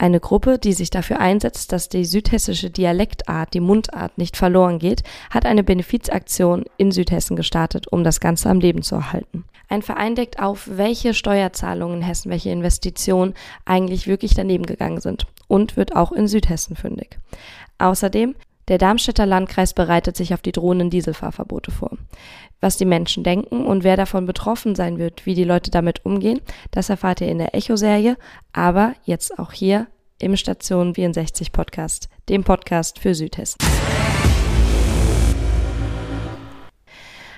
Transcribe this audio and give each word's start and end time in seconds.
Eine 0.00 0.20
Gruppe, 0.20 0.58
die 0.58 0.74
sich 0.74 0.90
dafür 0.90 1.18
einsetzt, 1.18 1.72
dass 1.72 1.88
die 1.88 2.04
südhessische 2.04 2.70
Dialektart, 2.70 3.52
die 3.52 3.60
Mundart 3.60 4.16
nicht 4.16 4.36
verloren 4.36 4.78
geht, 4.78 5.02
hat 5.30 5.44
eine 5.44 5.64
Benefizaktion 5.64 6.64
in 6.76 6.92
Südhessen 6.92 7.34
gestartet, 7.34 7.88
um 7.88 8.04
das 8.04 8.20
Ganze 8.20 8.48
am 8.48 8.60
Leben 8.60 8.82
zu 8.82 8.94
erhalten. 8.94 9.44
Ein 9.68 9.82
Verein 9.82 10.14
deckt 10.14 10.38
auf, 10.38 10.68
welche 10.72 11.14
Steuerzahlungen 11.14 11.98
in 11.98 12.02
Hessen, 12.02 12.30
welche 12.30 12.50
Investitionen 12.50 13.34
eigentlich 13.64 14.06
wirklich 14.06 14.34
daneben 14.34 14.66
gegangen 14.66 15.00
sind 15.00 15.26
und 15.48 15.76
wird 15.76 15.96
auch 15.96 16.12
in 16.12 16.28
Südhessen 16.28 16.76
fündig. 16.76 17.18
Außerdem 17.78 18.36
der 18.68 18.78
Darmstädter 18.78 19.24
Landkreis 19.24 19.72
bereitet 19.72 20.14
sich 20.16 20.34
auf 20.34 20.42
die 20.42 20.52
drohenden 20.52 20.90
Dieselfahrverbote 20.90 21.70
vor. 21.70 21.90
Was 22.60 22.76
die 22.76 22.84
Menschen 22.84 23.24
denken 23.24 23.64
und 23.64 23.82
wer 23.82 23.96
davon 23.96 24.26
betroffen 24.26 24.74
sein 24.74 24.98
wird, 24.98 25.24
wie 25.24 25.34
die 25.34 25.44
Leute 25.44 25.70
damit 25.70 26.04
umgehen, 26.04 26.40
das 26.70 26.90
erfahrt 26.90 27.22
ihr 27.22 27.28
in 27.28 27.38
der 27.38 27.54
Echo-Serie, 27.54 28.16
aber 28.52 28.94
jetzt 29.04 29.38
auch 29.38 29.52
hier 29.52 29.86
im 30.20 30.36
Station 30.36 30.94
64 30.94 31.52
Podcast, 31.52 32.08
dem 32.28 32.44
Podcast 32.44 32.98
für 32.98 33.14
Südhessen. 33.14 33.58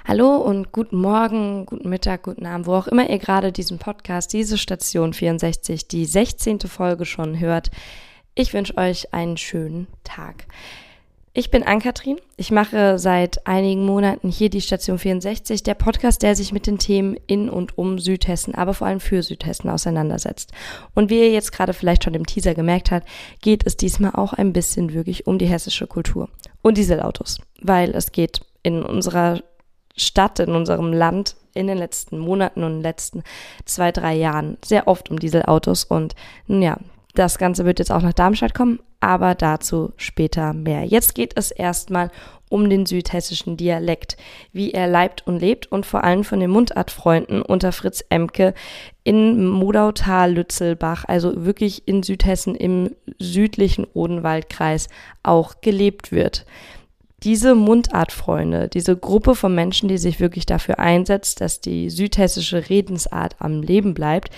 Hallo 0.06 0.36
und 0.38 0.72
guten 0.72 0.96
Morgen, 0.96 1.66
guten 1.66 1.88
Mittag, 1.88 2.22
guten 2.24 2.46
Abend, 2.46 2.66
wo 2.66 2.74
auch 2.74 2.88
immer 2.88 3.08
ihr 3.08 3.18
gerade 3.18 3.52
diesen 3.52 3.78
Podcast, 3.78 4.32
diese 4.32 4.58
Station 4.58 5.12
64, 5.12 5.86
die 5.88 6.04
16. 6.04 6.60
Folge 6.60 7.04
schon 7.04 7.38
hört. 7.38 7.70
Ich 8.34 8.52
wünsche 8.52 8.76
euch 8.76 9.12
einen 9.12 9.36
schönen 9.36 9.86
Tag. 10.02 10.46
Ich 11.32 11.52
bin 11.52 11.62
Ann-Kathrin. 11.62 12.16
Ich 12.36 12.50
mache 12.50 12.98
seit 12.98 13.46
einigen 13.46 13.86
Monaten 13.86 14.30
hier 14.30 14.50
die 14.50 14.60
Station 14.60 14.98
64, 14.98 15.62
der 15.62 15.74
Podcast, 15.74 16.24
der 16.24 16.34
sich 16.34 16.52
mit 16.52 16.66
den 16.66 16.78
Themen 16.78 17.16
in 17.28 17.48
und 17.48 17.78
um 17.78 18.00
Südhessen, 18.00 18.56
aber 18.56 18.74
vor 18.74 18.88
allem 18.88 18.98
für 18.98 19.22
Südhessen 19.22 19.70
auseinandersetzt. 19.70 20.50
Und 20.92 21.08
wie 21.08 21.20
ihr 21.20 21.30
jetzt 21.30 21.52
gerade 21.52 21.72
vielleicht 21.72 22.02
schon 22.02 22.14
im 22.14 22.26
Teaser 22.26 22.54
gemerkt 22.54 22.90
habt, 22.90 23.06
geht 23.42 23.64
es 23.64 23.76
diesmal 23.76 24.10
auch 24.16 24.32
ein 24.32 24.52
bisschen 24.52 24.92
wirklich 24.92 25.28
um 25.28 25.38
die 25.38 25.46
hessische 25.46 25.86
Kultur 25.86 26.28
und 26.62 26.76
Dieselautos, 26.76 27.38
weil 27.62 27.90
es 27.90 28.10
geht 28.10 28.40
in 28.64 28.82
unserer 28.82 29.40
Stadt, 29.96 30.40
in 30.40 30.50
unserem 30.50 30.92
Land 30.92 31.36
in 31.54 31.68
den 31.68 31.78
letzten 31.78 32.18
Monaten 32.18 32.64
und 32.64 32.80
letzten 32.80 33.22
zwei, 33.66 33.92
drei 33.92 34.16
Jahren 34.16 34.58
sehr 34.64 34.88
oft 34.88 35.10
um 35.10 35.20
Dieselautos 35.20 35.84
und 35.84 36.16
nun 36.48 36.62
ja, 36.62 36.76
das 37.14 37.38
Ganze 37.38 37.64
wird 37.64 37.78
jetzt 37.78 37.90
auch 37.90 38.02
nach 38.02 38.12
Darmstadt 38.12 38.54
kommen, 38.54 38.80
aber 39.00 39.34
dazu 39.34 39.92
später 39.96 40.52
mehr. 40.52 40.84
Jetzt 40.84 41.14
geht 41.14 41.32
es 41.36 41.50
erstmal 41.50 42.10
um 42.48 42.68
den 42.68 42.84
südhessischen 42.84 43.56
Dialekt, 43.56 44.16
wie 44.52 44.72
er 44.72 44.88
leibt 44.88 45.26
und 45.26 45.38
lebt 45.38 45.70
und 45.70 45.86
vor 45.86 46.04
allem 46.04 46.24
von 46.24 46.40
den 46.40 46.50
Mundartfreunden 46.50 47.42
unter 47.42 47.72
Fritz 47.72 48.04
Emke 48.10 48.54
in 49.04 49.46
Modautal, 49.46 50.32
Lützelbach, 50.32 51.04
also 51.06 51.44
wirklich 51.44 51.86
in 51.86 52.02
Südhessen 52.02 52.56
im 52.56 52.96
südlichen 53.18 53.86
Odenwaldkreis 53.94 54.88
auch 55.22 55.60
gelebt 55.60 56.12
wird 56.12 56.44
diese 57.22 57.54
Mundartfreunde, 57.54 58.68
diese 58.68 58.96
Gruppe 58.96 59.34
von 59.34 59.54
Menschen, 59.54 59.88
die 59.88 59.98
sich 59.98 60.20
wirklich 60.20 60.46
dafür 60.46 60.78
einsetzt, 60.78 61.40
dass 61.40 61.60
die 61.60 61.90
südhessische 61.90 62.70
Redensart 62.70 63.36
am 63.38 63.62
Leben 63.62 63.94
bleibt, 63.94 64.30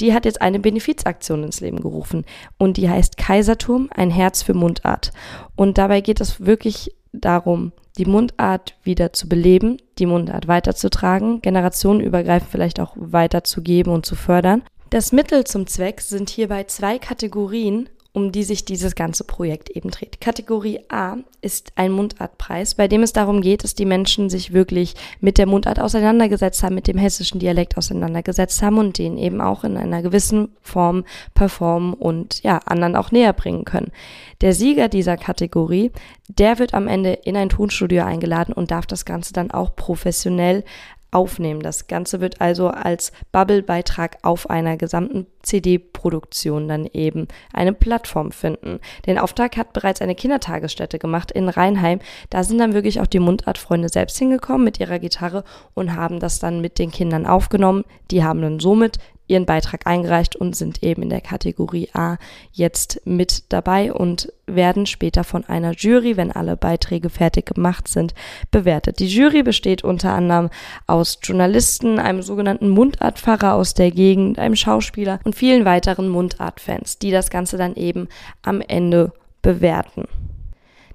die 0.00 0.14
hat 0.14 0.24
jetzt 0.24 0.40
eine 0.40 0.60
Benefizaktion 0.60 1.42
ins 1.42 1.60
Leben 1.60 1.80
gerufen. 1.80 2.24
Und 2.56 2.76
die 2.76 2.88
heißt 2.88 3.16
Kaiserturm, 3.16 3.88
ein 3.92 4.10
Herz 4.10 4.42
für 4.42 4.54
Mundart. 4.54 5.12
Und 5.56 5.78
dabei 5.78 6.00
geht 6.00 6.20
es 6.20 6.44
wirklich 6.44 6.94
darum, 7.12 7.72
die 7.96 8.04
Mundart 8.04 8.76
wieder 8.84 9.12
zu 9.12 9.28
beleben, 9.28 9.78
die 9.98 10.06
Mundart 10.06 10.46
weiterzutragen, 10.46 11.42
generationenübergreifend 11.42 12.50
vielleicht 12.50 12.78
auch 12.78 12.92
weiterzugeben 12.96 13.92
und 13.92 14.06
zu 14.06 14.14
fördern. 14.14 14.62
Das 14.90 15.12
Mittel 15.12 15.44
zum 15.44 15.66
Zweck 15.66 16.00
sind 16.00 16.30
hierbei 16.30 16.64
zwei 16.64 16.98
Kategorien 16.98 17.88
um 18.18 18.32
die 18.32 18.42
sich 18.42 18.64
dieses 18.64 18.96
ganze 18.96 19.22
Projekt 19.22 19.70
eben 19.70 19.90
dreht. 19.90 20.20
Kategorie 20.20 20.80
A 20.88 21.18
ist 21.40 21.72
ein 21.76 21.92
Mundartpreis, 21.92 22.74
bei 22.74 22.88
dem 22.88 23.04
es 23.04 23.12
darum 23.12 23.40
geht, 23.40 23.62
dass 23.62 23.76
die 23.76 23.84
Menschen 23.84 24.28
sich 24.28 24.52
wirklich 24.52 24.94
mit 25.20 25.38
der 25.38 25.46
Mundart 25.46 25.78
auseinandergesetzt 25.78 26.62
haben, 26.64 26.74
mit 26.74 26.88
dem 26.88 26.98
hessischen 26.98 27.38
Dialekt 27.38 27.76
auseinandergesetzt 27.76 28.60
haben 28.60 28.78
und 28.78 28.98
den 28.98 29.16
eben 29.18 29.40
auch 29.40 29.62
in 29.62 29.76
einer 29.76 30.02
gewissen 30.02 30.48
Form 30.62 31.04
performen 31.34 31.94
und 31.94 32.42
ja, 32.42 32.58
anderen 32.66 32.96
auch 32.96 33.12
näher 33.12 33.32
bringen 33.32 33.64
können. 33.64 33.92
Der 34.40 34.52
Sieger 34.52 34.88
dieser 34.88 35.16
Kategorie, 35.16 35.92
der 36.28 36.58
wird 36.58 36.74
am 36.74 36.88
Ende 36.88 37.12
in 37.12 37.36
ein 37.36 37.48
Tonstudio 37.48 38.04
eingeladen 38.04 38.52
und 38.52 38.72
darf 38.72 38.86
das 38.86 39.04
Ganze 39.04 39.32
dann 39.32 39.52
auch 39.52 39.76
professionell 39.76 40.64
aufnehmen. 41.10 41.60
Das 41.60 41.86
Ganze 41.86 42.20
wird 42.20 42.40
also 42.40 42.68
als 42.68 43.12
Bubble-Beitrag 43.32 44.18
auf 44.22 44.50
einer 44.50 44.76
gesamten 44.76 45.26
CD-Produktion 45.42 46.68
dann 46.68 46.86
eben 46.86 47.28
eine 47.52 47.72
Plattform 47.72 48.32
finden. 48.32 48.80
Den 49.06 49.18
Auftrag 49.18 49.56
hat 49.56 49.72
bereits 49.72 50.02
eine 50.02 50.14
Kindertagesstätte 50.14 50.98
gemacht 50.98 51.30
in 51.30 51.48
Rheinheim. 51.48 52.00
Da 52.30 52.44
sind 52.44 52.58
dann 52.58 52.74
wirklich 52.74 53.00
auch 53.00 53.06
die 53.06 53.20
Mundartfreunde 53.20 53.88
selbst 53.88 54.18
hingekommen 54.18 54.64
mit 54.64 54.80
ihrer 54.80 54.98
Gitarre 54.98 55.44
und 55.74 55.94
haben 55.94 56.20
das 56.20 56.38
dann 56.38 56.60
mit 56.60 56.78
den 56.78 56.90
Kindern 56.90 57.26
aufgenommen. 57.26 57.84
Die 58.10 58.22
haben 58.24 58.42
dann 58.42 58.60
somit 58.60 58.98
ihren 59.28 59.46
Beitrag 59.46 59.86
eingereicht 59.86 60.34
und 60.34 60.56
sind 60.56 60.82
eben 60.82 61.02
in 61.02 61.10
der 61.10 61.20
Kategorie 61.20 61.88
A 61.92 62.16
jetzt 62.52 63.00
mit 63.04 63.52
dabei 63.52 63.92
und 63.92 64.32
werden 64.46 64.86
später 64.86 65.22
von 65.22 65.44
einer 65.44 65.72
Jury, 65.72 66.16
wenn 66.16 66.32
alle 66.32 66.56
Beiträge 66.56 67.10
fertig 67.10 67.54
gemacht 67.54 67.86
sind, 67.86 68.14
bewertet. 68.50 68.98
Die 68.98 69.06
Jury 69.06 69.42
besteht 69.42 69.84
unter 69.84 70.12
anderem 70.12 70.50
aus 70.86 71.18
Journalisten, 71.22 71.98
einem 71.98 72.22
sogenannten 72.22 72.70
Mundartpfarrer 72.70 73.54
aus 73.54 73.74
der 73.74 73.90
Gegend, 73.90 74.38
einem 74.38 74.56
Schauspieler 74.56 75.20
und 75.24 75.36
vielen 75.36 75.64
weiteren 75.64 76.08
Mundartfans, 76.08 76.98
die 76.98 77.10
das 77.10 77.30
Ganze 77.30 77.58
dann 77.58 77.76
eben 77.76 78.08
am 78.42 78.60
Ende 78.60 79.12
bewerten. 79.42 80.04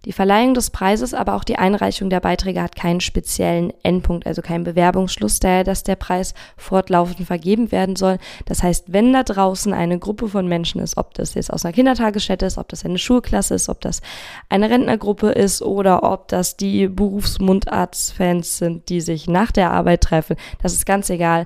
Die 0.06 0.12
Verleihung 0.12 0.53
des 0.53 0.69
Preises, 0.69 1.14
aber 1.14 1.36
auch 1.36 1.46
die 1.46 1.58
Einreichung 1.58 2.09
der 2.09 2.19
Beiträge 2.19 2.62
hat 2.62 2.75
keinen 2.75 3.00
speziellen 3.00 3.72
Endpunkt, 3.84 4.28
also 4.28 4.41
keinen 4.41 4.66
Bewerbungsschluss, 4.66 5.40
daher, 5.40 5.64
dass 5.64 5.84
der 5.84 5.96
Preis 5.96 6.34
fortlaufend 6.58 7.25
vergeben 7.25 7.72
werden 7.72 7.96
soll. 7.96 8.18
Das 8.46 8.64
heißt, 8.64 8.91
wenn 8.91 9.14
da 9.14 9.24
draußen 9.24 9.72
eine 9.72 10.00
Gruppe 10.00 10.28
von 10.28 10.46
Menschen 10.46 10.81
ist, 10.81 10.97
ob 10.97 11.14
das 11.14 11.36
jetzt 11.36 11.53
aus 11.53 11.64
einer 11.64 11.74
Kindertagesstätte 11.74 12.46
ist, 12.46 12.58
ob 12.58 12.68
das 12.68 12.84
eine 12.84 12.97
Schulklasse 12.97 13.56
ist, 13.56 13.69
ob 13.69 13.80
das 13.80 14.02
eine 14.50 14.69
Rentnergruppe 14.69 15.30
ist 15.30 15.62
oder 15.62 16.03
ob 16.03 16.28
das 16.28 16.58
die 16.58 16.90
Berufsmundarztfans 16.90 18.58
sind, 18.58 18.90
die 18.90 19.00
sich 19.00 19.28
nach 19.28 19.53
der 19.53 19.72
Arbeit 19.72 20.02
treffen, 20.02 20.35
das 20.62 20.74
ist 20.74 20.85
ganz 20.85 21.09
egal. 21.09 21.46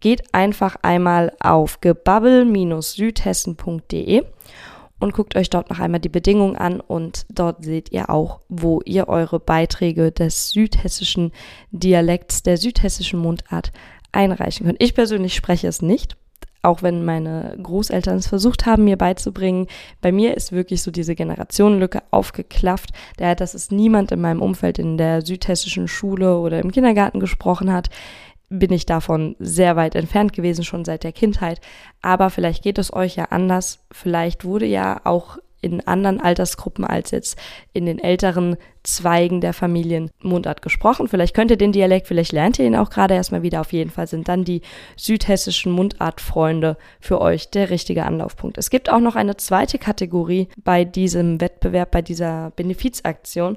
Geht 0.00 0.34
einfach 0.34 0.76
einmal 0.82 1.32
auf 1.40 1.80
gebabbel-südhessen.de 1.80 4.24
und 4.98 5.12
guckt 5.12 5.36
euch 5.36 5.50
dort 5.50 5.70
noch 5.70 5.78
einmal 5.78 6.00
die 6.00 6.08
Bedingungen 6.08 6.56
an 6.56 6.80
und 6.80 7.26
dort 7.30 7.64
seht 7.64 7.92
ihr 7.92 8.10
auch, 8.10 8.40
wo 8.48 8.80
ihr 8.84 9.08
eure 9.08 9.38
Beiträge 9.38 10.12
des 10.12 10.50
südhessischen 10.50 11.32
Dialekts, 11.70 12.42
der 12.42 12.56
südhessischen 12.56 13.20
Mundart 13.20 13.72
einreichen 14.12 14.66
könnt. 14.66 14.82
Ich 14.82 14.94
persönlich 14.94 15.34
spreche 15.34 15.68
es 15.68 15.82
nicht, 15.82 16.16
auch 16.62 16.82
wenn 16.82 17.04
meine 17.04 17.56
Großeltern 17.62 18.16
es 18.16 18.26
versucht 18.26 18.66
haben, 18.66 18.84
mir 18.84 18.96
beizubringen. 18.96 19.66
Bei 20.00 20.10
mir 20.12 20.36
ist 20.36 20.52
wirklich 20.52 20.82
so 20.82 20.90
diese 20.90 21.14
Generationenlücke 21.14 22.02
aufgeklafft, 22.10 22.90
daher, 23.18 23.36
dass 23.36 23.54
es 23.54 23.70
niemand 23.70 24.12
in 24.12 24.20
meinem 24.20 24.42
Umfeld 24.42 24.78
in 24.78 24.96
der 24.96 25.22
südhessischen 25.22 25.88
Schule 25.88 26.38
oder 26.38 26.60
im 26.60 26.72
Kindergarten 26.72 27.20
gesprochen 27.20 27.72
hat 27.72 27.90
bin 28.48 28.72
ich 28.72 28.86
davon 28.86 29.36
sehr 29.38 29.76
weit 29.76 29.94
entfernt 29.94 30.32
gewesen, 30.32 30.64
schon 30.64 30.84
seit 30.84 31.04
der 31.04 31.12
Kindheit. 31.12 31.60
Aber 32.02 32.30
vielleicht 32.30 32.62
geht 32.62 32.78
es 32.78 32.92
euch 32.92 33.16
ja 33.16 33.26
anders. 33.26 33.80
Vielleicht 33.90 34.44
wurde 34.44 34.66
ja 34.66 35.00
auch 35.04 35.38
in 35.66 35.86
anderen 35.86 36.20
Altersgruppen 36.20 36.84
als 36.84 37.10
jetzt 37.10 37.38
in 37.72 37.86
den 37.86 37.98
älteren 37.98 38.56
Zweigen 38.84 39.40
der 39.40 39.52
Familien 39.52 40.10
Mundart 40.22 40.62
gesprochen. 40.62 41.08
Vielleicht 41.08 41.34
könnt 41.34 41.50
ihr 41.50 41.56
den 41.56 41.72
Dialekt, 41.72 42.06
vielleicht 42.06 42.32
lernt 42.32 42.58
ihr 42.58 42.66
ihn 42.66 42.76
auch 42.76 42.90
gerade 42.90 43.14
erstmal 43.14 43.42
wieder. 43.42 43.60
Auf 43.60 43.72
jeden 43.72 43.90
Fall 43.90 44.06
sind 44.06 44.28
dann 44.28 44.44
die 44.44 44.62
südhessischen 44.96 45.72
Mundartfreunde 45.72 46.76
für 47.00 47.20
euch 47.20 47.50
der 47.50 47.70
richtige 47.70 48.04
Anlaufpunkt. 48.04 48.58
Es 48.58 48.70
gibt 48.70 48.90
auch 48.90 49.00
noch 49.00 49.16
eine 49.16 49.36
zweite 49.36 49.78
Kategorie 49.78 50.48
bei 50.62 50.84
diesem 50.84 51.40
Wettbewerb, 51.40 51.90
bei 51.90 52.02
dieser 52.02 52.52
Benefizaktion. 52.52 53.56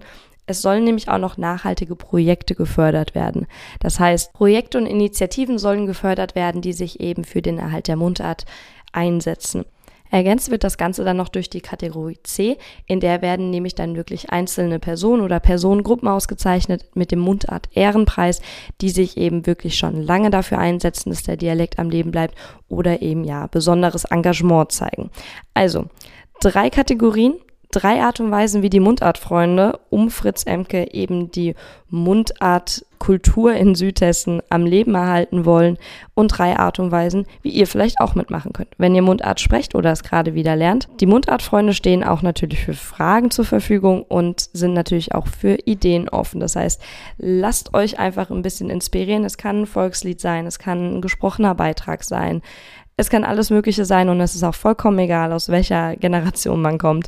Es 0.50 0.64
sollen 0.64 0.84
nämlich 0.84 1.10
auch 1.10 1.20
noch 1.20 1.38
nachhaltige 1.38 1.96
Projekte 1.96 2.56
gefördert 2.56 3.14
werden. 3.14 3.46
Das 3.82 4.00
heißt, 4.00 4.34
Projekte 4.34 4.80
und 4.80 4.88
Initiativen 4.88 5.60
sollen 5.60 5.86
gefördert 5.86 6.34
werden, 6.34 6.64
die 6.64 6.74
sich 6.74 7.00
eben 7.00 7.24
für 7.24 7.44
den 7.44 7.60
Erhalt 7.60 7.88
der 7.88 7.98
Mundart 7.98 8.46
einsetzen. 8.92 9.64
Ergänzt 10.10 10.50
wird 10.50 10.64
das 10.64 10.80
Ganze 10.80 11.04
dann 11.04 11.18
noch 11.18 11.30
durch 11.30 11.52
die 11.52 11.62
Kategorie 11.62 12.18
C, 12.24 12.58
in 12.88 13.00
der 13.00 13.22
werden 13.22 13.52
nämlich 13.52 13.76
dann 13.76 13.96
wirklich 13.96 14.32
einzelne 14.32 14.80
Personen 14.80 15.22
oder 15.22 15.40
Personengruppen 15.40 16.08
ausgezeichnet 16.08 16.84
mit 16.96 17.12
dem 17.12 17.20
Mundart 17.20 17.70
Ehrenpreis, 17.74 18.42
die 18.82 18.90
sich 18.90 19.18
eben 19.18 19.46
wirklich 19.46 19.78
schon 19.78 20.02
lange 20.02 20.32
dafür 20.32 20.58
einsetzen, 20.58 21.12
dass 21.12 21.22
der 21.22 21.38
Dialekt 21.38 21.78
am 21.78 21.92
Leben 21.92 22.10
bleibt 22.10 22.34
oder 22.68 23.04
eben 23.04 23.24
ja 23.24 23.46
besonderes 23.46 24.06
Engagement 24.06 24.72
zeigen. 24.72 25.12
Also 25.54 25.86
drei 26.42 26.72
Kategorien, 26.72 27.36
drei 27.72 28.02
Art 28.02 28.20
und 28.20 28.32
Weisen, 28.32 28.64
wie 28.64 28.70
die 28.70 28.80
Mundartfreunde 28.80 29.80
um 29.92 30.10
Fritz 30.10 30.44
Emke 30.44 30.92
eben 30.92 31.30
die 31.30 31.54
Mundartkultur 31.90 33.54
in 33.54 33.76
Südhessen 33.76 34.42
am 34.50 34.66
Leben 34.66 34.96
erhalten 34.96 35.46
wollen 35.46 35.78
und 36.16 36.30
drei 36.30 36.58
Art 36.58 36.80
und 36.80 36.92
Weisen, 36.92 37.28
wie 37.44 37.52
ihr 37.52 37.68
vielleicht 37.68 38.00
auch 38.00 38.16
mitmachen 38.16 38.54
könnt, 38.54 38.70
wenn 38.80 38.96
ihr 38.96 39.04
Mundart 39.04 39.40
sprecht 39.40 39.76
oder 39.76 39.92
es 39.92 40.02
gerade 40.02 40.34
wieder 40.34 40.56
lernt. 40.56 40.88
Die 41.00 41.06
Mundartfreunde 41.06 41.74
stehen 41.74 42.04
auch 42.04 42.24
natürlich 42.24 42.66
für 42.66 42.74
Fragen 42.74 43.30
zur 43.30 43.46
Verfügung 43.46 44.02
und 44.02 44.50
sind 44.54 44.74
natürlich 44.74 45.14
auch 45.14 45.28
für 45.28 45.56
Ideen 45.66 46.10
offen. 46.10 46.40
Das 46.40 46.56
heißt, 46.56 46.82
lasst 47.18 47.76
euch 47.76 48.00
einfach 48.00 48.32
ein 48.32 48.42
bisschen 48.42 48.72
inspirieren. 48.72 49.26
Es 49.26 49.38
kann 49.38 49.62
ein 49.62 49.68
Volkslied 49.68 50.20
sein, 50.20 50.48
es 50.48 50.58
kann 50.58 50.96
ein 50.96 51.02
gesprochener 51.02 51.54
Beitrag 51.54 52.04
sein. 52.04 52.42
Es 52.98 53.10
kann 53.10 53.24
alles 53.24 53.50
Mögliche 53.50 53.86
sein 53.86 54.10
und 54.10 54.20
es 54.20 54.36
ist 54.36 54.44
auch 54.44 54.56
vollkommen 54.56 55.00
egal, 55.00 55.32
aus 55.32 55.50
welcher 55.50 55.96
Generation 55.96 56.62
man 56.62 56.78
kommt. 56.78 57.08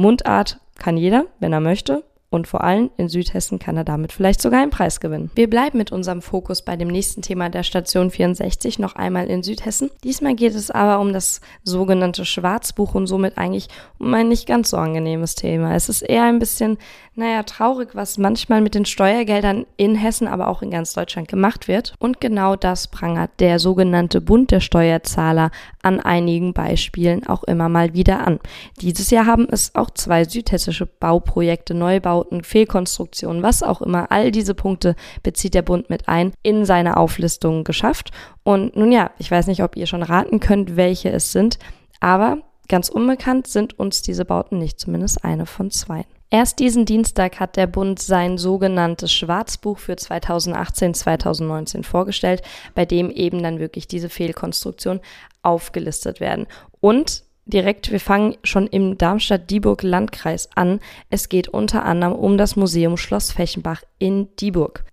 Mundart 0.00 0.58
kann 0.78 0.96
jeder, 0.96 1.26
wenn 1.40 1.52
er 1.52 1.60
möchte. 1.60 2.02
Und 2.32 2.46
vor 2.46 2.62
allem 2.62 2.90
in 2.96 3.08
Südhessen 3.08 3.58
kann 3.58 3.76
er 3.76 3.82
damit 3.82 4.12
vielleicht 4.12 4.40
sogar 4.40 4.62
einen 4.62 4.70
Preis 4.70 5.00
gewinnen. 5.00 5.32
Wir 5.34 5.50
bleiben 5.50 5.78
mit 5.78 5.90
unserem 5.90 6.22
Fokus 6.22 6.62
bei 6.62 6.76
dem 6.76 6.86
nächsten 6.86 7.22
Thema 7.22 7.48
der 7.48 7.64
Station 7.64 8.12
64 8.12 8.78
noch 8.78 8.94
einmal 8.94 9.26
in 9.26 9.42
Südhessen. 9.42 9.90
Diesmal 10.04 10.36
geht 10.36 10.54
es 10.54 10.70
aber 10.70 11.00
um 11.00 11.12
das 11.12 11.40
sogenannte 11.64 12.24
Schwarzbuch 12.24 12.94
und 12.94 13.08
somit 13.08 13.36
eigentlich 13.36 13.66
um 13.98 14.14
ein 14.14 14.28
nicht 14.28 14.46
ganz 14.46 14.70
so 14.70 14.76
angenehmes 14.76 15.34
Thema. 15.34 15.74
Es 15.74 15.88
ist 15.88 16.02
eher 16.02 16.22
ein 16.22 16.38
bisschen, 16.38 16.78
naja, 17.16 17.42
traurig, 17.42 17.96
was 17.96 18.16
manchmal 18.16 18.60
mit 18.60 18.76
den 18.76 18.84
Steuergeldern 18.84 19.66
in 19.76 19.96
Hessen, 19.96 20.28
aber 20.28 20.46
auch 20.46 20.62
in 20.62 20.70
ganz 20.70 20.92
Deutschland 20.92 21.26
gemacht 21.26 21.66
wird. 21.66 21.94
Und 21.98 22.20
genau 22.20 22.54
das 22.54 22.86
prangert 22.86 23.32
der 23.40 23.58
sogenannte 23.58 24.20
Bund 24.20 24.52
der 24.52 24.60
Steuerzahler 24.60 25.50
an 25.82 25.98
einigen 25.98 26.52
Beispielen 26.52 27.26
auch 27.26 27.42
immer 27.42 27.68
mal 27.68 27.92
wieder 27.92 28.24
an. 28.24 28.38
Dieses 28.80 29.10
Jahr 29.10 29.26
haben 29.26 29.48
es 29.50 29.74
auch 29.74 29.90
zwei 29.90 30.22
südhessische 30.24 30.86
Bauprojekte, 30.86 31.74
Neubau 31.74 32.19
Umbauten, 32.20 32.44
Fehlkonstruktionen, 32.44 33.42
was 33.42 33.62
auch 33.62 33.80
immer, 33.80 34.10
all 34.10 34.30
diese 34.30 34.54
Punkte 34.54 34.94
bezieht 35.22 35.54
der 35.54 35.62
Bund 35.62 35.90
mit 35.90 36.08
ein, 36.08 36.32
in 36.42 36.64
seine 36.64 36.96
Auflistung 36.96 37.64
geschafft. 37.64 38.10
Und 38.42 38.76
nun 38.76 38.92
ja, 38.92 39.10
ich 39.18 39.30
weiß 39.30 39.46
nicht, 39.46 39.62
ob 39.62 39.76
ihr 39.76 39.86
schon 39.86 40.02
raten 40.02 40.40
könnt, 40.40 40.76
welche 40.76 41.10
es 41.10 41.32
sind, 41.32 41.58
aber 42.00 42.38
ganz 42.68 42.88
unbekannt 42.88 43.46
sind 43.46 43.78
uns 43.78 44.02
diese 44.02 44.24
Bauten 44.24 44.58
nicht, 44.58 44.78
zumindest 44.78 45.24
eine 45.24 45.46
von 45.46 45.70
zwei. 45.70 46.04
Erst 46.32 46.60
diesen 46.60 46.84
Dienstag 46.84 47.40
hat 47.40 47.56
der 47.56 47.66
Bund 47.66 47.98
sein 48.00 48.38
sogenanntes 48.38 49.12
Schwarzbuch 49.12 49.78
für 49.78 49.94
2018-2019 49.94 51.82
vorgestellt, 51.82 52.42
bei 52.76 52.84
dem 52.84 53.10
eben 53.10 53.42
dann 53.42 53.58
wirklich 53.58 53.88
diese 53.88 54.08
Fehlkonstruktionen 54.08 55.00
aufgelistet 55.42 56.20
werden. 56.20 56.46
Und 56.80 57.24
direkt, 57.50 57.90
wir 57.90 58.00
fangen 58.00 58.36
schon 58.42 58.66
im 58.66 58.96
Darmstadt-Dieburg-Landkreis 58.96 60.48
an. 60.54 60.80
Es 61.10 61.28
geht 61.28 61.48
unter 61.48 61.84
anderem 61.84 62.14
um 62.14 62.38
das 62.38 62.56
Museum 62.56 62.96
Schloss 62.96 63.32
Fechenbach 63.32 63.82
in 63.98 64.28
Dieburg. 64.36 64.84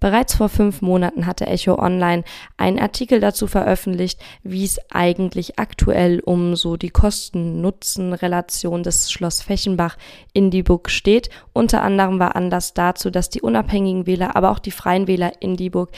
Bereits 0.00 0.34
vor 0.34 0.48
fünf 0.48 0.80
Monaten 0.80 1.26
hatte 1.26 1.46
Echo 1.46 1.78
Online 1.78 2.24
einen 2.56 2.78
Artikel 2.78 3.20
dazu 3.20 3.46
veröffentlicht, 3.46 4.18
wie 4.42 4.64
es 4.64 4.78
eigentlich 4.90 5.58
aktuell 5.58 6.20
um 6.20 6.56
so 6.56 6.78
die 6.78 6.88
Kosten-Nutzen-Relation 6.88 8.82
des 8.82 9.12
Schloss 9.12 9.42
Fechenbach 9.42 9.98
in 10.32 10.50
Dieburg 10.50 10.88
steht. 10.88 11.28
Unter 11.52 11.82
anderem 11.82 12.18
war 12.18 12.34
Anlass 12.34 12.72
dazu, 12.72 13.10
dass 13.10 13.28
die 13.28 13.42
unabhängigen 13.42 14.06
Wähler, 14.06 14.36
aber 14.36 14.52
auch 14.52 14.58
die 14.58 14.70
freien 14.70 15.06
Wähler 15.06 15.32
in 15.40 15.56
Dieburg 15.56 15.90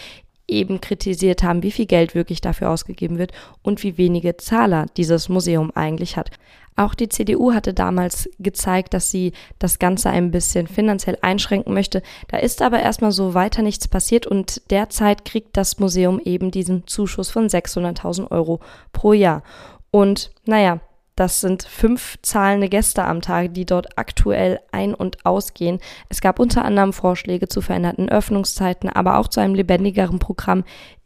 eben 0.48 0.80
kritisiert 0.80 1.42
haben, 1.42 1.62
wie 1.62 1.70
viel 1.70 1.86
Geld 1.86 2.14
wirklich 2.14 2.40
dafür 2.40 2.70
ausgegeben 2.70 3.18
wird 3.18 3.32
und 3.62 3.82
wie 3.82 3.98
wenige 3.98 4.36
Zahler 4.36 4.86
dieses 4.96 5.28
Museum 5.28 5.70
eigentlich 5.74 6.16
hat. 6.16 6.30
Auch 6.74 6.94
die 6.94 7.08
CDU 7.08 7.52
hatte 7.52 7.74
damals 7.74 8.30
gezeigt, 8.38 8.94
dass 8.94 9.10
sie 9.10 9.32
das 9.58 9.78
Ganze 9.78 10.08
ein 10.08 10.30
bisschen 10.30 10.66
finanziell 10.66 11.18
einschränken 11.20 11.74
möchte. 11.74 12.02
Da 12.28 12.38
ist 12.38 12.62
aber 12.62 12.80
erstmal 12.80 13.12
so 13.12 13.34
weiter 13.34 13.62
nichts 13.62 13.88
passiert 13.88 14.26
und 14.26 14.70
derzeit 14.70 15.24
kriegt 15.24 15.56
das 15.56 15.78
Museum 15.78 16.18
eben 16.24 16.50
diesen 16.50 16.86
Zuschuss 16.86 17.30
von 17.30 17.48
600.000 17.48 18.30
Euro 18.30 18.60
pro 18.92 19.12
Jahr. 19.12 19.42
Und 19.90 20.32
naja, 20.46 20.80
das 21.16 21.40
sind 21.40 21.62
fünf 21.62 22.18
zahlende 22.22 22.68
Gäste 22.68 23.04
am 23.04 23.20
Tag, 23.20 23.54
die 23.54 23.66
dort 23.66 23.98
aktuell 23.98 24.60
ein- 24.72 24.94
und 24.94 25.24
ausgehen. 25.26 25.78
Es 26.08 26.20
gab 26.20 26.38
unter 26.38 26.64
anderem 26.64 26.92
Vorschläge 26.92 27.48
zu 27.48 27.60
veränderten 27.60 28.08
Öffnungszeiten, 28.08 28.88
aber 28.88 29.18
auch 29.18 29.28
zu 29.28 29.40
einem 29.40 29.54
lebendigeren 29.54 30.18
Programm 30.18 30.64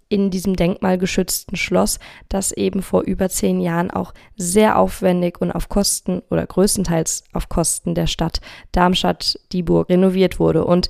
in 0.09 0.31
diesem 0.31 0.55
denkmalgeschützten 0.55 1.57
Schloss, 1.57 1.99
das 2.29 2.53
eben 2.53 2.83
vor 2.83 3.03
über 3.03 3.29
zehn 3.29 3.61
Jahren 3.61 3.91
auch 3.91 4.15
sehr 4.37 4.79
aufwendig 4.79 5.41
und 5.41 5.51
auf 5.51 5.69
Kosten 5.69 6.23
oder 6.31 6.47
größtenteils 6.47 7.25
auf 7.33 7.49
Kosten 7.49 7.95
der 7.95 8.07
Stadt 8.07 8.41
Darmstadt-Dieburg 8.73 9.89
renoviert 9.89 10.39
wurde. 10.39 10.65
Und 10.65 10.89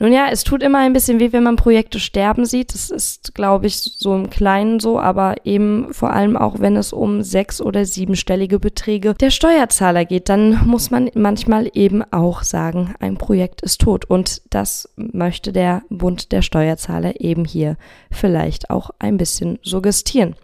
nun 0.00 0.12
ja, 0.12 0.28
es 0.30 0.44
tut 0.44 0.62
immer 0.62 0.78
ein 0.78 0.92
bisschen 0.92 1.18
weh, 1.18 1.32
wenn 1.32 1.42
man 1.42 1.56
Projekte 1.56 1.98
sterben 1.98 2.44
sieht. 2.44 2.72
Das 2.72 2.90
ist, 2.90 3.34
glaube 3.34 3.66
ich, 3.66 3.78
so 3.78 4.14
im 4.14 4.30
Kleinen 4.30 4.78
so, 4.78 5.00
aber 5.00 5.36
eben 5.44 5.92
vor 5.92 6.12
allem 6.12 6.36
auch, 6.36 6.60
wenn 6.60 6.76
es 6.76 6.92
um 6.92 7.22
sechs- 7.22 7.60
oder 7.60 7.84
siebenstellige 7.84 8.60
Beträge 8.60 9.14
der 9.14 9.30
Steuerzahler 9.30 10.04
geht, 10.04 10.28
dann 10.28 10.66
muss 10.66 10.90
man 10.90 11.10
manchmal 11.14 11.68
eben 11.74 12.04
auch 12.12 12.42
sagen, 12.42 12.94
ein 13.00 13.16
Projekt 13.16 13.60
ist 13.62 13.80
tot. 13.80 14.04
Und 14.04 14.42
das 14.50 14.88
möchte 14.96 15.52
der 15.52 15.82
Bund 15.88 16.30
der 16.30 16.42
Steuerzahler 16.42 17.20
eben 17.20 17.44
hier 17.44 17.76
vielleicht 18.10 18.70
auch 18.70 18.90
ein 19.00 19.16
bisschen 19.16 19.58
suggestieren. 19.62 20.36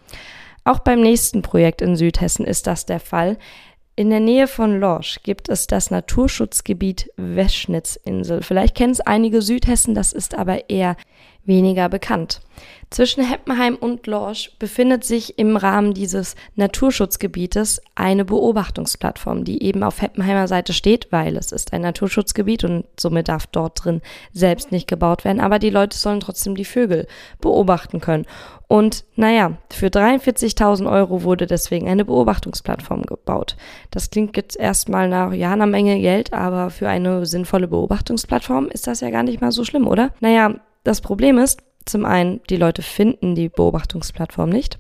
Auch 0.65 0.81
beim 0.81 1.01
nächsten 1.01 1.43
Projekt 1.43 1.83
in 1.83 1.95
Südhessen 1.95 2.47
ist 2.47 2.67
das 2.67 2.87
der 2.87 3.01
Fall. 3.01 3.37
In 3.97 4.11
der 4.11 4.19
Nähe 4.19 4.49
von 4.49 4.81
Lorsch 4.81 5.21
gibt 5.23 5.49
es 5.49 5.69
das 5.69 5.93
Naturschutzgebiet 5.93 7.11
Weschnitzinsel. 7.17 8.43
Vielleicht 8.43 8.75
kennen 8.75 8.93
es 8.93 9.01
einige 9.01 9.41
Südhessen, 9.41 9.95
das 9.95 10.13
ist 10.13 10.35
aber 10.35 10.69
eher 10.69 10.97
weniger 11.47 11.89
bekannt. 11.89 12.41
Zwischen 12.91 13.25
Heppenheim 13.25 13.75
und 13.75 14.07
Lorsch 14.07 14.53
befindet 14.59 15.03
sich 15.03 15.39
im 15.39 15.57
Rahmen 15.57 15.95
dieses 15.95 16.37
Naturschutzgebietes 16.55 17.83
eine 17.97 18.25
Beobachtungsplattform, 18.25 19.45
die 19.45 19.65
eben 19.65 19.83
auf 19.83 20.01
Heppenheimer 20.01 20.47
Seite 20.47 20.73
steht, 20.73 21.09
weil 21.11 21.37
es 21.37 21.51
ist 21.51 21.73
ein 21.73 21.83
Naturschutzgebiet 21.83 22.63
und 22.63 22.85
somit 22.99 23.29
darf 23.29 23.49
dort 23.49 23.85
drin 23.85 24.01
selbst 24.33 24.71
nicht 24.71 24.87
gebaut 24.87 25.25
werden, 25.25 25.41
aber 25.41 25.59
die 25.59 25.71
Leute 25.71 25.97
sollen 25.99 26.21
trotzdem 26.21 26.55
die 26.55 26.65
Vögel 26.65 27.09
beobachten 27.41 28.01
können. 28.01 28.27
Und 28.69 29.05
naja, 29.17 29.59
für 29.71 29.89
43.000 29.89 30.91
Euro 30.91 31.23
wurde 31.25 31.47
deswegen 31.47 31.89
eine 31.89 32.05
Beobachtungsplattform 32.05 33.03
gebaut. 33.03 33.57
Das 33.91 34.11
klingt 34.11 34.37
jetzt 34.37 34.57
erstmal 34.57 35.09
nach, 35.09 35.33
ja, 35.33 35.53
einer 35.53 35.67
Menge 35.67 36.01
Geld, 36.01 36.33
aber 36.33 36.71
für 36.71 36.89
eine 36.89 37.27
sinnvolle 37.27 37.69
Beobachtungsplattform 37.69 38.69
ist 38.69 38.87
das 38.87 39.01
ja 39.01 39.11
gar 39.11 39.23
nicht 39.23 39.41
mal 39.41 39.53
so 39.53 39.65
schlimm, 39.65 39.87
oder? 39.87 40.11
Naja, 40.21 40.55
das 40.85 41.01
Problem 41.01 41.39
ist, 41.39 41.63
zum 41.85 42.05
einen, 42.07 42.41
die 42.49 42.57
Leute 42.57 42.83
finden 42.83 43.35
die 43.35 43.49
Beobachtungsplattform 43.49 44.49
nicht. 44.49 44.79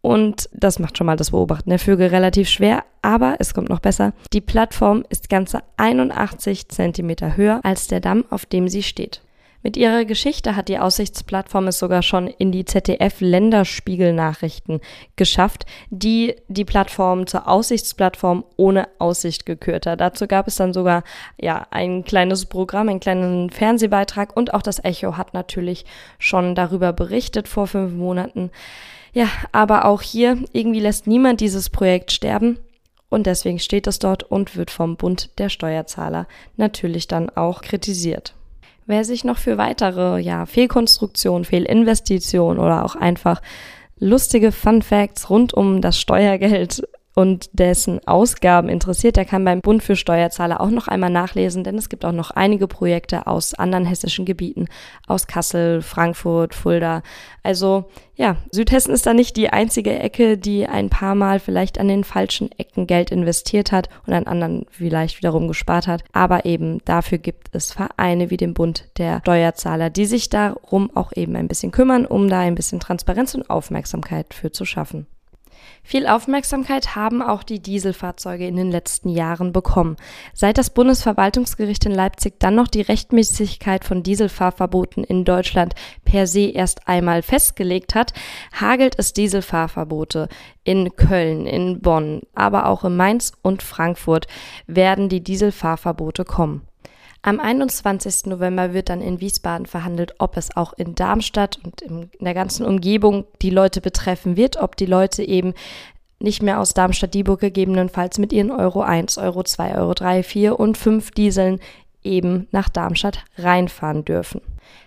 Und 0.00 0.48
das 0.52 0.78
macht 0.78 0.96
schon 0.96 1.06
mal 1.06 1.16
das 1.16 1.32
Beobachten 1.32 1.70
der 1.70 1.80
Vögel 1.80 2.08
relativ 2.08 2.48
schwer, 2.48 2.84
aber 3.02 3.36
es 3.40 3.52
kommt 3.52 3.68
noch 3.68 3.80
besser. 3.80 4.12
Die 4.32 4.40
Plattform 4.40 5.04
ist 5.08 5.28
ganze 5.28 5.60
81 5.76 6.68
Zentimeter 6.68 7.36
höher 7.36 7.60
als 7.64 7.88
der 7.88 8.00
Damm, 8.00 8.24
auf 8.30 8.46
dem 8.46 8.68
sie 8.68 8.84
steht. 8.84 9.22
Mit 9.60 9.76
ihrer 9.76 10.04
Geschichte 10.04 10.54
hat 10.54 10.68
die 10.68 10.78
Aussichtsplattform 10.78 11.66
es 11.66 11.80
sogar 11.80 12.02
schon 12.02 12.28
in 12.28 12.52
die 12.52 12.64
ZDF-Länderspiegel-Nachrichten 12.64 14.80
geschafft, 15.16 15.66
die 15.90 16.36
die 16.46 16.64
Plattform 16.64 17.26
zur 17.26 17.48
Aussichtsplattform 17.48 18.44
ohne 18.56 18.86
Aussicht 19.00 19.46
gekürt 19.46 19.86
hat. 19.86 20.00
Dazu 20.00 20.28
gab 20.28 20.46
es 20.46 20.54
dann 20.54 20.72
sogar 20.72 21.02
ja 21.40 21.66
ein 21.70 22.04
kleines 22.04 22.46
Programm, 22.46 22.88
einen 22.88 23.00
kleinen 23.00 23.50
Fernsehbeitrag 23.50 24.36
und 24.36 24.54
auch 24.54 24.62
das 24.62 24.84
Echo 24.84 25.16
hat 25.16 25.34
natürlich 25.34 25.84
schon 26.20 26.54
darüber 26.54 26.92
berichtet 26.92 27.48
vor 27.48 27.66
fünf 27.66 27.94
Monaten. 27.94 28.52
Ja, 29.12 29.26
aber 29.50 29.86
auch 29.86 30.02
hier 30.02 30.38
irgendwie 30.52 30.80
lässt 30.80 31.08
niemand 31.08 31.40
dieses 31.40 31.68
Projekt 31.68 32.12
sterben. 32.12 32.60
Und 33.10 33.26
deswegen 33.26 33.58
steht 33.58 33.86
es 33.86 33.98
dort 33.98 34.22
und 34.22 34.54
wird 34.54 34.70
vom 34.70 34.96
Bund 34.96 35.30
der 35.38 35.48
Steuerzahler 35.48 36.26
natürlich 36.56 37.08
dann 37.08 37.30
auch 37.30 37.62
kritisiert. 37.62 38.34
Wer 38.88 39.04
sich 39.04 39.22
noch 39.22 39.36
für 39.36 39.58
weitere 39.58 40.18
ja, 40.18 40.46
Fehlkonstruktion, 40.46 41.44
Fehlinvestition 41.44 42.58
oder 42.58 42.86
auch 42.86 42.96
einfach 42.96 43.42
lustige 43.98 44.50
Fun 44.50 44.80
Facts 44.80 45.28
rund 45.28 45.52
um 45.52 45.82
das 45.82 46.00
Steuergeld 46.00 46.88
und 47.18 47.50
dessen 47.52 47.98
Ausgaben 48.06 48.68
interessiert, 48.68 49.16
der 49.16 49.24
kann 49.24 49.44
beim 49.44 49.60
Bund 49.60 49.82
für 49.82 49.96
Steuerzahler 49.96 50.60
auch 50.60 50.70
noch 50.70 50.86
einmal 50.86 51.10
nachlesen, 51.10 51.64
denn 51.64 51.76
es 51.76 51.88
gibt 51.88 52.04
auch 52.04 52.12
noch 52.12 52.30
einige 52.30 52.68
Projekte 52.68 53.26
aus 53.26 53.54
anderen 53.54 53.86
hessischen 53.86 54.24
Gebieten, 54.24 54.66
aus 55.08 55.26
Kassel, 55.26 55.82
Frankfurt, 55.82 56.54
Fulda. 56.54 57.02
Also 57.42 57.86
ja, 58.14 58.36
Südhessen 58.52 58.94
ist 58.94 59.04
da 59.04 59.14
nicht 59.14 59.36
die 59.36 59.50
einzige 59.50 59.98
Ecke, 59.98 60.38
die 60.38 60.68
ein 60.68 60.90
paar 60.90 61.16
Mal 61.16 61.40
vielleicht 61.40 61.80
an 61.80 61.88
den 61.88 62.04
falschen 62.04 62.52
Ecken 62.52 62.86
Geld 62.86 63.10
investiert 63.10 63.72
hat 63.72 63.88
und 64.06 64.12
an 64.12 64.28
anderen 64.28 64.66
vielleicht 64.70 65.18
wiederum 65.18 65.48
gespart 65.48 65.88
hat. 65.88 66.04
Aber 66.12 66.44
eben 66.44 66.78
dafür 66.84 67.18
gibt 67.18 67.48
es 67.50 67.72
Vereine 67.72 68.30
wie 68.30 68.36
den 68.36 68.54
Bund 68.54 68.90
der 68.96 69.18
Steuerzahler, 69.22 69.90
die 69.90 70.06
sich 70.06 70.28
darum 70.28 70.94
auch 70.94 71.10
eben 71.16 71.34
ein 71.34 71.48
bisschen 71.48 71.72
kümmern, 71.72 72.06
um 72.06 72.28
da 72.28 72.38
ein 72.38 72.54
bisschen 72.54 72.78
Transparenz 72.78 73.34
und 73.34 73.50
Aufmerksamkeit 73.50 74.34
für 74.34 74.52
zu 74.52 74.64
schaffen. 74.64 75.08
Viel 75.82 76.06
Aufmerksamkeit 76.06 76.96
haben 76.96 77.22
auch 77.22 77.42
die 77.42 77.60
Dieselfahrzeuge 77.60 78.46
in 78.46 78.56
den 78.56 78.70
letzten 78.70 79.08
Jahren 79.08 79.52
bekommen. 79.52 79.96
Seit 80.34 80.58
das 80.58 80.70
Bundesverwaltungsgericht 80.70 81.86
in 81.86 81.92
Leipzig 81.92 82.38
dann 82.38 82.54
noch 82.54 82.68
die 82.68 82.82
Rechtmäßigkeit 82.82 83.84
von 83.84 84.02
Dieselfahrverboten 84.02 85.02
in 85.02 85.24
Deutschland 85.24 85.74
per 86.04 86.26
se 86.26 86.50
erst 86.50 86.86
einmal 86.88 87.22
festgelegt 87.22 87.94
hat, 87.94 88.12
hagelt 88.52 88.96
es 88.98 89.14
Dieselfahrverbote. 89.14 90.28
In 90.62 90.94
Köln, 90.96 91.46
in 91.46 91.80
Bonn, 91.80 92.20
aber 92.34 92.66
auch 92.66 92.84
in 92.84 92.94
Mainz 92.94 93.32
und 93.40 93.62
Frankfurt 93.62 94.26
werden 94.66 95.08
die 95.08 95.22
Dieselfahrverbote 95.24 96.26
kommen. 96.26 96.67
Am 97.22 97.40
21. 97.40 98.26
November 98.26 98.72
wird 98.72 98.88
dann 98.88 99.00
in 99.00 99.20
Wiesbaden 99.20 99.66
verhandelt, 99.66 100.14
ob 100.18 100.36
es 100.36 100.56
auch 100.56 100.72
in 100.72 100.94
Darmstadt 100.94 101.58
und 101.64 101.82
in 101.82 102.10
der 102.20 102.34
ganzen 102.34 102.64
Umgebung 102.64 103.24
die 103.42 103.50
Leute 103.50 103.80
betreffen 103.80 104.36
wird, 104.36 104.56
ob 104.56 104.76
die 104.76 104.86
Leute 104.86 105.22
eben 105.22 105.54
nicht 106.20 106.42
mehr 106.42 106.60
aus 106.60 106.74
Darmstadt-Dieburg 106.74 107.40
gegebenenfalls 107.40 108.18
mit 108.18 108.32
ihren 108.32 108.50
Euro 108.50 108.82
1, 108.82 109.18
Euro 109.18 109.42
2, 109.42 109.76
Euro 109.76 109.94
3, 109.94 110.22
4 110.22 110.58
und 110.58 110.78
5 110.78 111.10
Dieseln 111.12 111.60
eben 112.02 112.48
nach 112.52 112.68
Darmstadt 112.68 113.24
reinfahren 113.36 114.04
dürfen. 114.04 114.40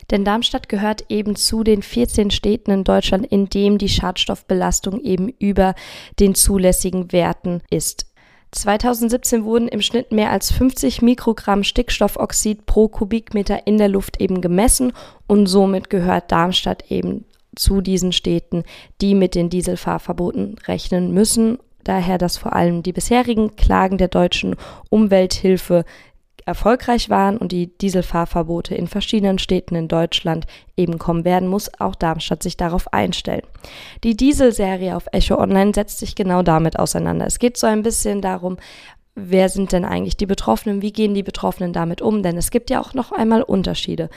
Denn 0.10 0.26
Darmstadt 0.26 0.68
gehört 0.68 1.06
eben 1.10 1.36
zu 1.36 1.64
den 1.64 1.82
14 1.82 2.32
Städten 2.32 2.72
in 2.72 2.84
Deutschland, 2.84 3.26
in 3.26 3.48
dem 3.48 3.78
die 3.78 3.90
Schadstoffbelastung 3.90 5.00
eben 5.02 5.30
über 5.30 5.74
den 6.20 6.36
zulässigen 6.36 7.12
Werten 7.12 7.62
ist. 7.70 8.11
2017 8.52 9.46
wurden 9.46 9.68
im 9.68 9.82
Schnitt 9.82 10.12
mehr 10.12 10.32
als 10.32 10.52
50 10.52 11.02
Mikrogramm 11.02 11.64
Stickstoffoxid 11.64 12.66
pro 12.66 12.90
Kubikmeter 12.90 13.66
in 13.66 13.78
der 13.78 13.88
Luft 13.88 14.20
eben 14.20 14.42
gemessen 14.42 14.92
und 15.28 15.48
somit 15.48 15.90
gehört 15.90 16.32
Darmstadt 16.32 16.92
eben 16.92 17.26
zu 17.56 17.82
diesen 17.82 18.12
Städten, 18.12 18.64
die 19.02 19.16
mit 19.16 19.36
den 19.36 19.50
Dieselfahrverboten 19.50 20.56
rechnen 20.68 21.14
müssen. 21.14 21.60
Daher, 21.84 22.18
dass 22.18 22.38
vor 22.38 22.54
allem 22.54 22.84
die 22.84 22.94
bisherigen 22.94 23.56
Klagen 23.56 23.98
der 23.98 24.08
deutschen 24.08 24.56
Umwelthilfe 24.90 25.84
erfolgreich 26.46 27.10
waren 27.10 27.38
und 27.38 27.52
die 27.52 27.78
Dieselfahrverbote 27.78 28.76
in 28.76 28.88
verschiedenen 28.88 29.40
Städten 29.40 29.76
in 29.76 29.88
Deutschland 29.88 30.46
eben 30.76 30.98
kommen 30.98 31.26
werden, 31.26 31.48
muss 31.48 31.70
auch 31.80 31.96
Darmstadt 31.96 32.44
sich 32.44 32.58
darauf 32.58 32.92
einstellen. 32.94 33.44
Die 34.04 34.16
Dieselserie 34.16 34.96
auf 34.96 35.06
Echo 35.12 35.38
Online 35.38 35.74
setzt 35.74 36.00
sich 36.00 36.16
genau 36.16 36.42
damit 36.42 36.80
auseinander. 36.80 37.26
Es 37.26 37.40
geht 37.40 37.58
so 37.58 37.68
ein 37.68 37.84
bisschen 37.84 38.22
darum, 38.22 38.58
wer 39.16 39.50
sind 39.50 39.72
denn 39.72 39.86
eigentlich 39.86 40.18
die 40.18 40.26
Betroffenen, 40.26 40.82
wie 40.82 40.94
gehen 40.94 41.14
die 41.14 41.24
Betroffenen 41.24 41.74
damit 41.74 42.02
um, 42.02 42.24
denn 42.24 42.38
es 42.38 42.52
gibt 42.52 42.70
ja 42.70 42.82
auch 42.82 42.94
noch 42.94 43.12
einmal 43.12 43.44
Unterschiede. 43.44 44.10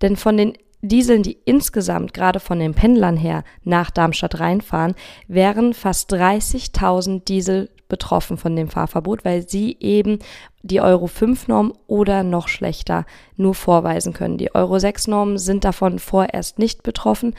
Denn 0.00 0.16
von 0.16 0.36
den 0.36 0.54
Dieseln, 0.84 1.22
die 1.22 1.38
insgesamt 1.44 2.12
gerade 2.12 2.40
von 2.40 2.58
den 2.58 2.74
Pendlern 2.74 3.16
her 3.16 3.44
nach 3.62 3.92
Darmstadt 3.92 4.40
reinfahren, 4.40 4.94
wären 5.28 5.74
fast 5.74 6.12
30.000 6.12 7.24
Diesel 7.24 7.70
betroffen 7.92 8.38
von 8.38 8.56
dem 8.56 8.68
Fahrverbot, 8.68 9.22
weil 9.22 9.46
sie 9.46 9.76
eben 9.78 10.18
die 10.62 10.80
Euro 10.80 11.08
5 11.08 11.46
Norm 11.46 11.74
oder 11.86 12.22
noch 12.22 12.48
schlechter 12.48 13.04
nur 13.36 13.54
vorweisen 13.54 14.14
können. 14.14 14.38
Die 14.38 14.54
Euro 14.54 14.78
6 14.78 15.08
Normen 15.08 15.36
sind 15.36 15.64
davon 15.64 15.98
vorerst 15.98 16.58
nicht 16.58 16.82
betroffen, 16.82 17.34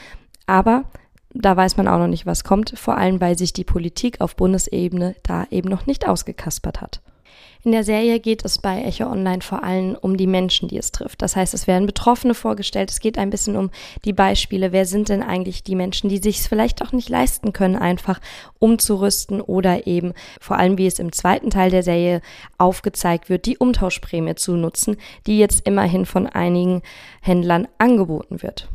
aber 0.46 0.84
da 1.34 1.58
weiß 1.58 1.76
man 1.78 1.88
auch 1.88 1.98
noch 1.98 2.08
nicht, 2.08 2.28
was 2.28 2.44
kommt, 2.44 2.78
vor 2.78 2.98
allem 3.00 3.20
weil 3.20 3.36
sich 3.36 3.52
die 3.52 3.64
Politik 3.64 4.22
auf 4.22 4.36
Bundesebene 4.36 5.16
da 5.24 5.48
eben 5.50 5.70
noch 5.70 5.88
nicht 5.88 6.08
ausgekaspert 6.08 6.82
hat. 6.82 7.02
In 7.66 7.72
der 7.72 7.86
Serie 7.86 8.20
geht 8.20 8.44
es 8.44 8.58
bei 8.58 8.84
Echo 8.84 9.06
Online 9.06 9.42
vor 9.42 9.64
allem 9.64 9.96
um 10.02 10.18
die 10.18 10.28
Menschen, 10.28 10.68
die 10.68 10.78
es 10.78 10.92
trifft. 10.92 11.22
Das 11.22 11.38
heißt, 11.38 11.54
es 11.54 11.66
werden 11.66 11.86
Betroffene 11.86 12.34
vorgestellt. 12.34 12.92
Es 12.92 13.00
geht 13.00 13.18
ein 13.18 13.30
bisschen 13.30 13.56
um 13.56 13.72
die 14.04 14.12
Beispiele. 14.12 14.74
Wer 14.74 14.86
sind 14.86 15.08
denn 15.08 15.24
eigentlich 15.24 15.64
die 15.64 15.76
Menschen, 15.76 16.10
die 16.10 16.18
sich 16.18 16.40
es 16.40 16.48
vielleicht 16.48 16.82
auch 16.82 16.92
nicht 16.92 17.08
leisten 17.08 17.54
können, 17.54 17.78
einfach 17.78 18.20
umzurüsten 18.60 19.40
oder 19.40 19.88
eben 19.88 20.14
vor 20.42 20.58
allem, 20.58 20.78
wie 20.78 20.88
es 20.88 21.00
im 21.00 21.14
zweiten 21.14 21.52
Teil 21.52 21.70
der 21.70 21.84
Serie 21.84 22.22
aufgezeigt 22.58 23.30
wird, 23.30 23.46
die 23.46 23.58
Umtauschprämie 23.58 24.36
zu 24.36 24.58
nutzen, 24.58 24.98
die 25.26 25.40
jetzt 25.40 25.66
immerhin 25.66 26.06
von 26.06 26.28
einigen 26.28 26.82
Händlern 27.22 27.70
angeboten 27.78 28.44
wird. 28.44 28.68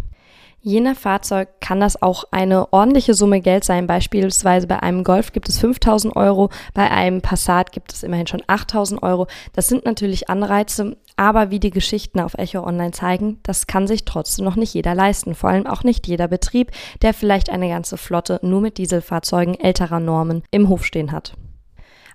Je 0.69 0.81
nach 0.81 0.99
Fahrzeug 0.99 1.49
kann 1.63 1.81
das 1.81 2.03
auch 2.03 2.25
eine 2.31 2.75
ordentliche 2.75 3.15
Summe 3.15 3.41
Geld 3.41 3.65
sein. 3.65 3.87
Beispielsweise 3.87 4.67
bei 4.67 4.83
einem 4.83 5.03
Golf 5.03 5.33
gibt 5.33 5.49
es 5.49 5.59
5000 5.61 6.15
Euro, 6.15 6.51
bei 6.75 6.91
einem 6.91 7.23
Passat 7.23 7.73
gibt 7.73 7.95
es 7.95 8.03
immerhin 8.03 8.27
schon 8.27 8.43
8000 8.47 9.03
Euro. 9.03 9.29
Das 9.55 9.67
sind 9.67 9.87
natürlich 9.87 10.29
Anreize, 10.29 10.99
aber 11.17 11.51
wie 11.51 11.59
die 11.59 11.71
Geschichten 11.71 12.21
auf 12.21 12.35
Echo 12.35 12.65
Online 12.65 12.91
zeigen, 12.91 13.41
das 13.45 13.67
kann 13.67 13.87
sich 13.87 14.05
trotzdem 14.05 14.45
noch 14.45 14.57
nicht 14.57 14.75
jeder 14.75 14.95
leisten. 14.95 15.35
Vor 15.35 15.49
allem 15.49 15.67
auch 15.67 15.85
nicht 15.85 16.07
jeder 16.07 16.29
Betrieb, 16.29 16.71
der 17.01 17.15
vielleicht 17.15 17.49
eine 17.49 17.71
ganze 17.71 17.97
Flotte 17.97 18.39
nur 18.43 18.61
mit 18.61 18.77
Dieselfahrzeugen 18.77 19.59
älterer 19.59 20.01
Normen 20.01 20.43
im 20.51 20.69
Hof 20.69 20.85
stehen 20.85 21.13
hat. 21.13 21.33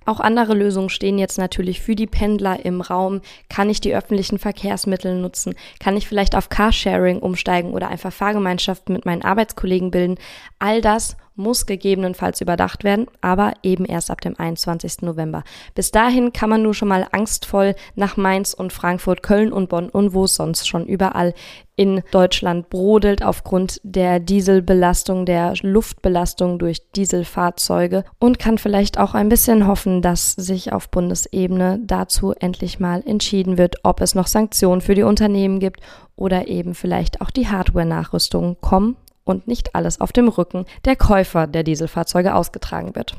Auch 0.05 0.19
andere 0.19 0.53
Lösungen 0.53 0.89
stehen 0.89 1.17
jetzt 1.17 1.37
natürlich 1.37 1.81
für 1.81 1.95
die 1.95 2.07
Pendler 2.07 2.65
im 2.65 2.81
Raum. 2.81 3.21
Kann 3.49 3.69
ich 3.69 3.81
die 3.81 3.95
öffentlichen 3.95 4.39
Verkehrsmittel 4.39 5.19
nutzen? 5.19 5.55
Kann 5.79 5.97
ich 5.97 6.07
vielleicht 6.07 6.35
auf 6.35 6.49
Carsharing 6.49 7.19
umsteigen 7.19 7.73
oder 7.73 7.87
einfach 7.87 8.13
Fahrgemeinschaften 8.13 8.93
mit 8.93 9.05
meinen 9.05 9.23
Arbeitskollegen 9.23 9.91
bilden? 9.91 10.15
All 10.59 10.81
das 10.81 11.17
muss 11.35 11.65
gegebenenfalls 11.65 12.41
überdacht 12.41 12.83
werden, 12.83 13.07
aber 13.21 13.53
eben 13.63 13.85
erst 13.85 14.11
ab 14.11 14.21
dem 14.21 14.37
21. 14.37 15.01
November. 15.01 15.43
Bis 15.75 15.91
dahin 15.91 16.33
kann 16.33 16.49
man 16.49 16.61
nur 16.61 16.73
schon 16.73 16.87
mal 16.87 17.07
angstvoll 17.11 17.75
nach 17.95 18.17
Mainz 18.17 18.53
und 18.53 18.73
Frankfurt, 18.73 19.23
Köln 19.23 19.51
und 19.51 19.69
Bonn 19.69 19.89
und 19.89 20.13
wo 20.13 20.25
es 20.25 20.35
sonst 20.35 20.67
schon 20.67 20.85
überall 20.85 21.33
in 21.75 22.03
Deutschland 22.11 22.69
brodelt 22.69 23.23
aufgrund 23.23 23.81
der 23.83 24.19
Dieselbelastung, 24.19 25.25
der 25.25 25.53
Luftbelastung 25.61 26.59
durch 26.59 26.91
Dieselfahrzeuge 26.91 28.03
und 28.19 28.37
kann 28.37 28.59
vielleicht 28.59 28.99
auch 28.99 29.15
ein 29.15 29.29
bisschen 29.29 29.65
hoffen, 29.65 30.01
dass 30.03 30.33
sich 30.33 30.71
auf 30.71 30.89
Bundesebene 30.89 31.79
dazu 31.83 32.33
endlich 32.33 32.79
mal 32.79 33.01
entschieden 33.05 33.57
wird, 33.57 33.77
ob 33.83 34.01
es 34.01 34.13
noch 34.13 34.27
Sanktionen 34.27 34.81
für 34.81 34.93
die 34.93 35.03
Unternehmen 35.03 35.59
gibt 35.59 35.79
oder 36.15 36.47
eben 36.47 36.75
vielleicht 36.75 37.21
auch 37.21 37.31
die 37.31 37.47
Hardware-Nachrüstungen 37.47 38.57
kommen 38.61 38.95
und 39.23 39.47
nicht 39.47 39.75
alles 39.75 40.01
auf 40.01 40.11
dem 40.11 40.27
Rücken 40.27 40.65
der 40.85 40.95
Käufer 40.95 41.47
der 41.47 41.63
Dieselfahrzeuge 41.63 42.35
ausgetragen 42.35 42.95
wird. 42.95 43.15